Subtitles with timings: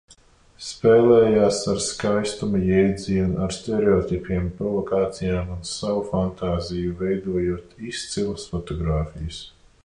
[0.67, 9.45] Spēlējās ar skaistuma jēdzienu, ar stereotipiem, provokācijām un savu fantāziju, veidojot izcilas fotogrāfijas.